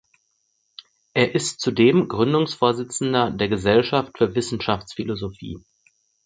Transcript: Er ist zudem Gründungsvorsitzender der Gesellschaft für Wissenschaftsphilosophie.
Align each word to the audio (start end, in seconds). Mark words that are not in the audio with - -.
Er 1.13 1.35
ist 1.35 1.61
zudem 1.61 2.07
Gründungsvorsitzender 2.07 3.29
der 3.29 3.49
Gesellschaft 3.49 4.17
für 4.17 4.33
Wissenschaftsphilosophie. 4.33 5.59